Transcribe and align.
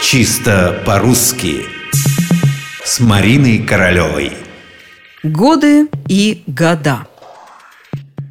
Чисто 0.00 0.80
по-русски 0.86 1.66
С 2.84 3.00
Мариной 3.00 3.58
Королевой 3.58 4.32
Годы 5.24 5.88
и 6.06 6.44
года 6.46 7.08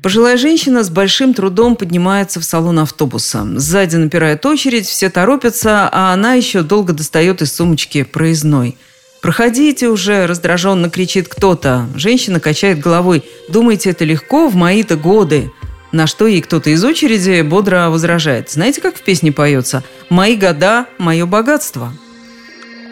Пожилая 0.01 0.37
женщина 0.37 0.83
с 0.85 0.89
большим 0.89 1.33
трудом 1.33 1.75
поднимается 1.75 2.39
в 2.39 2.45
салон 2.45 2.79
автобуса. 2.79 3.45
Сзади 3.57 3.97
напирает 3.97 4.45
очередь, 4.45 4.87
все 4.87 5.09
торопятся, 5.09 5.89
а 5.91 6.13
она 6.13 6.35
еще 6.35 6.61
долго 6.61 6.93
достает 6.93 7.41
из 7.41 7.53
сумочки 7.53 8.03
проездной. 8.03 8.77
«Проходите 9.21 9.89
уже!»– 9.89 10.25
раздраженно 10.27 10.89
кричит 10.89 11.27
кто-то. 11.27 11.87
Женщина 11.95 12.39
качает 12.39 12.79
головой. 12.79 13.25
«Думаете, 13.49 13.89
это 13.89 14.05
легко? 14.05 14.47
В 14.47 14.55
мои-то 14.55 14.95
годы!» 14.95 15.51
На 15.91 16.05
что 16.05 16.27
ей 16.27 16.41
кто-то 16.41 16.69
из 16.69 16.83
очереди 16.83 17.41
бодро 17.41 17.89
возражает. 17.89 18.49
Знаете, 18.49 18.81
как 18.81 18.95
в 18.95 19.01
песне 19.01 19.31
поется? 19.31 19.83
«Мои 20.09 20.35
года– 20.35 20.87
мое 20.97 21.25
богатство». 21.25 21.93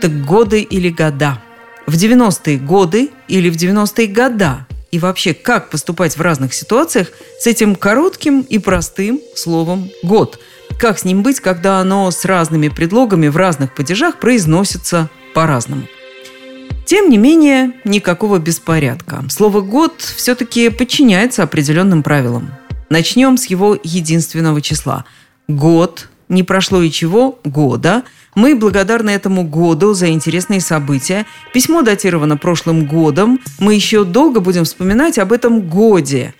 Так 0.01 0.25
годы 0.25 0.61
или 0.61 0.89
года? 0.89 1.41
В 1.87 1.95
90-е 1.95 2.57
годы 2.57 3.09
или 3.27 3.49
в 3.49 3.55
90-е 3.55 4.07
года? 4.07 4.65
И 4.91 4.99
вообще, 4.99 5.33
как 5.33 5.69
поступать 5.69 6.15
в 6.15 6.21
разных 6.21 6.53
ситуациях 6.53 7.09
с 7.39 7.47
этим 7.47 7.75
коротким 7.75 8.41
и 8.41 8.59
простым 8.59 9.19
словом 9.35 9.89
«год»? 10.03 10.39
Как 10.79 10.99
с 10.99 11.05
ним 11.05 11.21
быть, 11.23 11.39
когда 11.39 11.79
оно 11.79 12.11
с 12.11 12.25
разными 12.25 12.69
предлогами 12.69 13.27
в 13.27 13.37
разных 13.37 13.73
падежах 13.73 14.19
произносится 14.19 15.09
по-разному? 15.33 15.83
Тем 16.85 17.09
не 17.09 17.17
менее, 17.17 17.71
никакого 17.83 18.37
беспорядка. 18.37 19.23
Слово 19.29 19.61
«год» 19.61 20.01
все-таки 20.01 20.69
подчиняется 20.69 21.43
определенным 21.43 22.03
правилам. 22.03 22.51
Начнем 22.89 23.37
с 23.37 23.45
его 23.45 23.77
единственного 23.83 24.61
числа. 24.61 25.05
Год, 25.47 26.09
не 26.29 26.43
прошло 26.43 26.81
и 26.81 26.91
чего, 26.91 27.39
года. 27.43 28.03
Мы 28.35 28.55
благодарны 28.55 29.11
этому 29.11 29.43
году 29.43 29.93
за 29.93 30.09
интересные 30.09 30.59
события. 30.59 31.25
Письмо 31.53 31.81
датировано 31.81 32.37
прошлым 32.37 32.85
годом. 32.85 33.39
Мы 33.59 33.75
еще 33.75 34.03
долго 34.03 34.39
будем 34.39 34.65
вспоминать 34.65 35.17
об 35.17 35.31
этом 35.31 35.61
годе. 35.61 36.33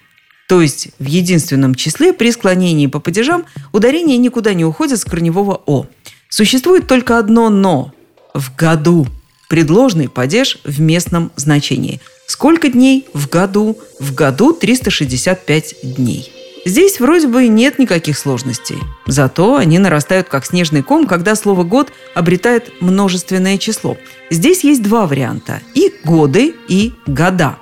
То 0.48 0.62
есть 0.62 0.90
в 1.00 1.06
единственном 1.06 1.74
числе 1.74 2.14
при 2.14 2.32
склонении 2.32 2.88
по 2.88 3.00
падежам 3.00 3.46
ударение 3.72 4.18
никуда 4.18 4.54
не 4.54 4.66
уходит 4.66 5.00
с 5.00 5.06
корневого 5.06 5.62
«о». 5.66 5.88
Существует 6.30 6.88
только 6.88 7.18
одно 7.18 7.50
«но»– 7.50 7.94
в 8.34 8.56
году. 8.56 9.08
Предложный 9.50 10.10
падеж 10.10 10.60
в 10.64 10.82
местном 10.82 11.32
значении. 11.36 12.02
Сколько 12.28 12.70
дней 12.70 13.08
в 13.14 13.30
году? 13.30 13.78
В 14.00 14.14
году 14.14 14.54
365 14.54 15.76
дней. 15.84 16.35
Здесь 16.68 17.00
вроде 17.00 17.28
бы 17.28 17.48
нет 17.48 17.78
никаких 17.78 18.18
сложностей. 18.18 18.78
Зато 19.06 19.56
они 19.56 19.78
нарастают 19.78 20.28
как 20.30 20.48
снежный 20.48 20.82
ком, 20.82 21.06
когда 21.06 21.36
слово 21.36 21.64
«год» 21.64 21.94
обретает 22.16 22.82
множественное 22.82 23.60
число. 23.60 23.98
Здесь 24.32 24.64
есть 24.64 24.82
два 24.82 25.06
варианта. 25.06 25.62
И 25.76 25.94
годы, 26.04 26.56
и 26.68 26.94
года. 27.06 27.58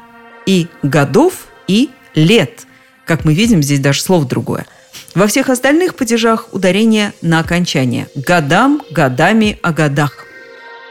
И 0.46 0.68
годов, 0.84 1.48
и 1.68 1.90
лет. 2.16 2.62
Как 3.06 3.26
мы 3.26 3.34
видим, 3.34 3.62
здесь 3.62 3.82
даже 3.82 4.02
слово 4.02 4.26
другое. 4.26 4.66
Во 5.16 5.28
всех 5.28 5.50
остальных 5.50 5.96
падежах 5.96 6.48
ударение 6.54 7.12
на 7.22 7.40
окончание. 7.40 8.08
Годам, 8.16 8.82
годами, 8.90 9.60
о 9.62 9.74
годах. 9.74 10.26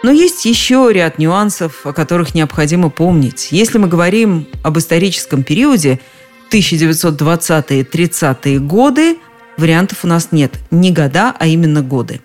Но 0.03 0.11
есть 0.11 0.45
еще 0.45 0.91
ряд 0.93 1.19
нюансов, 1.19 1.87
о 1.87 1.95
которых 1.95 2.35
необходимо 2.35 2.91
помнить. 2.91 3.49
Если 3.53 3.79
мы 3.79 3.89
говорим 3.89 4.47
об 4.63 4.77
историческом 4.77 5.45
периоде– 5.45 5.99
1920-30-е 6.53 8.59
годы 8.59 9.17
вариантов 9.57 10.05
у 10.05 10.07
нас 10.07 10.29
нет. 10.33 10.59
Не 10.71 10.91
года, 10.91 11.35
а 11.39 11.47
именно 11.47 11.81
годы. 11.83 12.21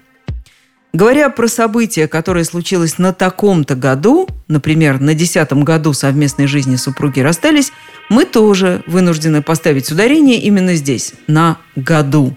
Говоря 0.93 1.29
про 1.29 1.47
события, 1.47 2.07
которое 2.07 2.43
случилось 2.43 2.97
на 2.97 3.13
таком-то 3.13 3.75
году, 3.75 4.27
например, 4.47 4.99
на 4.99 5.13
десятом 5.13 5.63
году 5.63 5.93
совместной 5.93 6.47
жизни 6.47 6.75
супруги 6.75 7.19
расстались, 7.19 7.71
мы 8.09 8.25
тоже 8.25 8.83
вынуждены 8.87 9.43
поставить 9.43 9.91
ударение 9.91 10.41
именно 10.41 10.73
здесь, 10.75 11.13
на 11.27 11.57
году. 11.75 12.35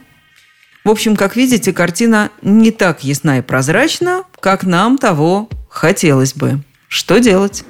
В 0.84 0.90
общем, 0.90 1.16
как 1.16 1.36
видите, 1.36 1.72
картина 1.72 2.30
не 2.42 2.70
так 2.70 3.02
ясна 3.02 3.38
и 3.38 3.42
прозрачна, 3.42 4.24
как 4.40 4.64
нам 4.64 4.98
того 4.98 5.48
хотелось 5.68 6.34
бы. 6.34 6.60
Что 6.88 7.18
делать? 7.18 7.64